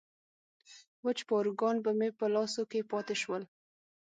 [1.05, 3.43] وچ پاروګان به مې په لاسو کې پاتې شول.